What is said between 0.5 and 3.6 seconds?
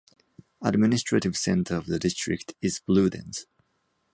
Administrative center of the district is Bludenz.